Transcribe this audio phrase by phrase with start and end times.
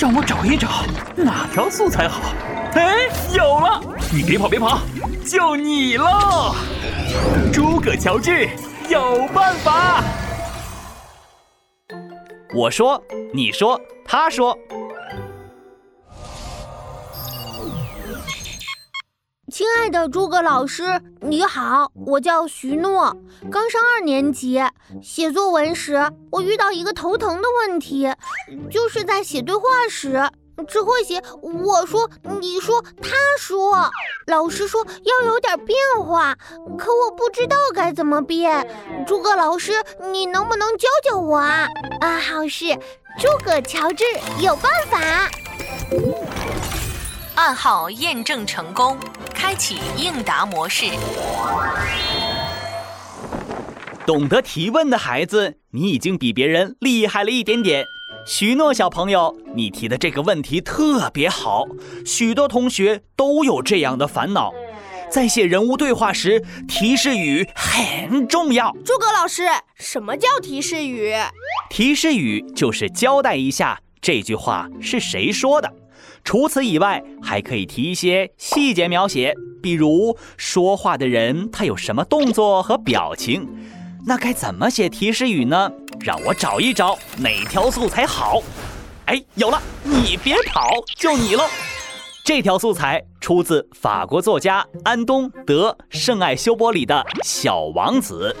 [0.00, 0.84] 让我找一找
[1.16, 2.32] 哪条素材好。
[2.74, 3.80] 哎，有了！
[4.12, 4.78] 你别跑，别跑，
[5.26, 6.54] 就你喽！
[7.52, 8.48] 诸葛乔治
[8.88, 10.00] 有办法。
[12.54, 13.02] 我说，
[13.34, 14.56] 你说，他说。
[19.58, 23.12] 亲爱的诸葛老师，你好，我叫徐诺，
[23.50, 24.62] 刚上二年级。
[25.02, 28.08] 写作文时，我遇到一个头疼的问题，
[28.70, 30.30] 就是在写对话时，
[30.68, 33.90] 只会写我说、你说、他说。
[34.28, 36.36] 老师说要有点变化，
[36.78, 38.64] 可我不知道该怎么变。
[39.08, 39.72] 诸葛老师，
[40.12, 41.66] 你能不能教教我啊？
[42.00, 42.66] 啊，好事，
[43.18, 44.04] 诸葛乔治
[44.40, 45.28] 有办法。
[47.38, 48.98] 暗号验证成功。
[49.32, 50.86] 开启应答模式。
[54.04, 57.84] 懂得提问的孩子，你已经比别人厉害了一点点。
[58.26, 61.64] 许诺小朋友，你提的这个问题特别好，
[62.04, 64.52] 许多同学都有这样的烦恼。
[65.08, 68.72] 在写人物对话时，提示语很重要。
[68.84, 69.44] 诸葛老师，
[69.76, 71.14] 什么叫提示语？
[71.70, 75.72] 提示语就是交代一下这句话是谁说的。
[76.24, 83.48] 除此以外，还可以提一些细节描写，比如说话的人他有什么动作和表情。
[84.06, 85.70] 那该怎么写提示语呢？
[86.00, 88.42] 让我找一找哪条素材好。
[89.06, 89.60] 哎，有了！
[89.82, 91.44] 你别跑，就你喽。
[92.24, 96.94] 这条素材出自法国作家安东·德·圣艾修伯里的
[97.24, 98.36] 《小王子》，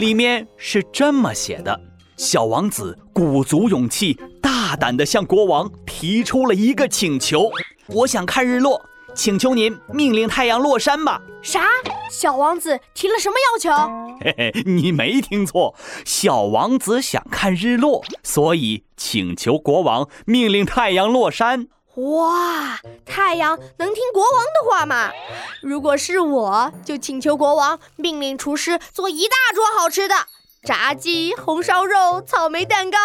[0.00, 1.78] 里面是这么写的：
[2.16, 4.18] 小王子鼓足勇气。
[4.42, 7.50] 大胆地向国王提出了一个请求，
[7.86, 8.84] 我想看日落，
[9.14, 11.22] 请求您命令太阳落山吧。
[11.40, 11.68] 啥？
[12.10, 13.70] 小王子提了什么要求？
[14.20, 21.68] 嘿嘿，你没听错，小王子想看日落，所以请求国王命令太阳落山。
[21.94, 25.10] 哇，太阳能听国王的话吗？
[25.62, 30.14] 如果是我，就请求国王命令厨师做一大桌好吃的
[30.64, 32.98] 炸鸡、红烧肉、草莓蛋糕。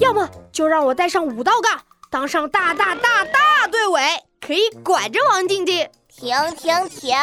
[0.00, 4.00] 要么就让我带上五道杠，当上大大大大队委，
[4.40, 5.88] 可以管着王静静。
[6.08, 7.14] 停停停！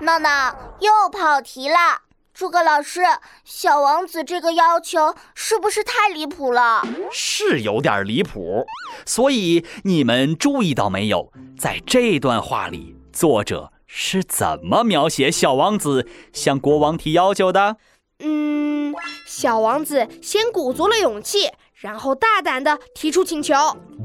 [0.00, 2.02] 闹闹又跑题了。
[2.34, 3.02] 诸葛老师，
[3.44, 6.82] 小王子这个要求是不是太离谱了？
[7.12, 8.66] 是有点离谱。
[9.06, 17.76] 所以你们注意到没有，在这段话里，作者是怎么描写小王子向国王提要求的？
[18.18, 18.94] 嗯，
[19.26, 21.50] 小王子先鼓足了勇气。
[21.82, 23.54] 然后大胆地提出请求，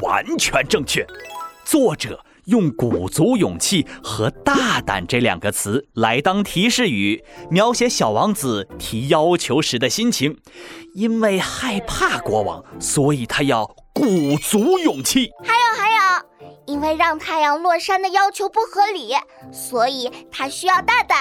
[0.02, 1.06] 完全正确。
[1.64, 10.40] 作者用“鼓足勇气”和“大胆”这两个词来当提示语，描写小王子提要求时的心情。
[10.96, 13.64] 因为害怕国王，所以他要
[13.94, 15.30] 鼓足勇气。
[15.44, 19.14] 还有还有，因为让太阳落山的要求不合理，
[19.54, 21.20] 所以他需要大胆。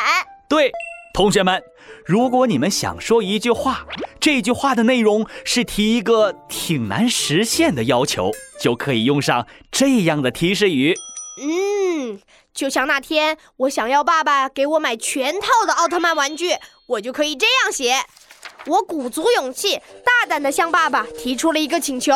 [0.49, 0.73] 对。
[1.12, 1.62] 同学们，
[2.05, 3.87] 如果你们想说一句话，
[4.26, 10.97] 这句话的内容是提一个挺难实现的要求，就可以用上这样的提示语。
[11.41, 12.20] 嗯，
[12.53, 16.56] 就像那天我想要爸爸给我买全套的奥特曼玩具，
[16.88, 18.04] 我就可以这样写：
[18.66, 22.12] 我鼓足勇气，大胆地向爸爸提出了一个请求，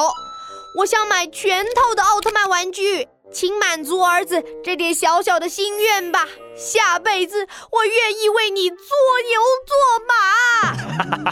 [0.78, 3.06] 我想买全套的奥特曼玩具。
[3.32, 10.14] 请满足儿子这点小小的心愿吧，下辈子我愿意为你做牛做马。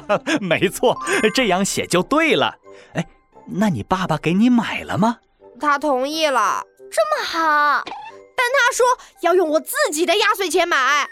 [0.41, 0.97] 没错，
[1.35, 2.57] 这样写就对了。
[2.95, 3.07] 哎，
[3.47, 5.19] 那你爸爸给你买了吗？
[5.61, 7.85] 他同意了，这么好。
[8.37, 8.87] 但他说
[9.23, 11.09] 要用我自己的压岁钱买。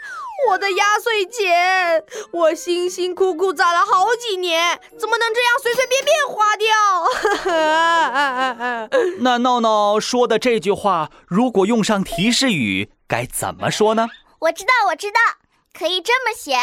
[0.48, 6.76] 我的压岁钱，我辛辛苦苦攒了好几年，怎么能这样随随便便花掉？
[9.20, 14.08] 那闹闹说的这句话，如果用上提示语，该怎么说呢？
[14.40, 15.18] 我知道，我知道，
[15.72, 16.54] 可以这么写。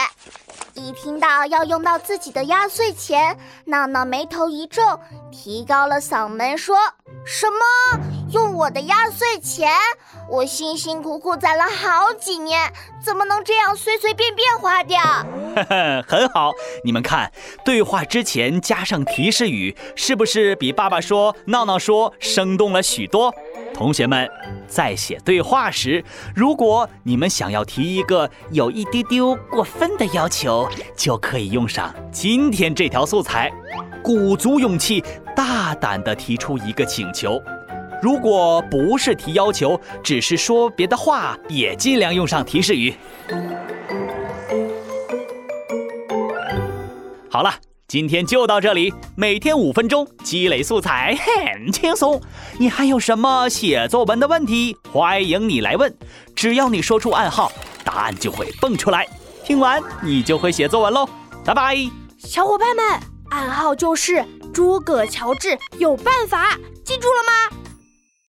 [0.76, 4.82] 一听到要用到自己的压岁钱，闹闹眉头一皱，
[5.32, 6.76] 提高了嗓门说
[7.26, 8.00] ：“什么？
[8.32, 9.72] 用我的压岁钱？”
[10.30, 12.72] 我辛辛苦苦攒了好几年，
[13.04, 15.00] 怎么能这样随随便便花掉？
[15.02, 16.52] 呵呵，很好，
[16.84, 17.32] 你们看，
[17.64, 23.34] 对话之前加上提示语，是不是比爸爸说、闹闹说生动了许多？
[23.74, 24.30] 同学们，
[24.68, 26.04] 在写对话时，
[26.36, 33.52] 如果你们想要提一个有一丢丢过分的要求，就可以用上今天这条素材，
[34.04, 35.04] 鼓足勇气，
[35.36, 37.42] 大胆地提出一个请求。
[38.02, 42.94] 如果不是提要求，只是说别的话，也尽量用上提示语。
[47.30, 47.52] 好了。
[47.94, 52.20] 今天就到这里，每天五分钟，积累素材很轻松。
[52.58, 54.76] 你还有什么写作文的问题？
[54.92, 55.96] 欢迎你来问，
[56.36, 57.52] 只要你说出暗号，
[57.84, 59.08] 答案就会蹦出来。
[59.46, 61.08] 听完你就会写作文喽，
[61.46, 61.78] 拜拜。
[62.18, 62.84] 小伙伴们，
[63.30, 67.63] 暗号就是诸葛乔治有办法，记住了吗？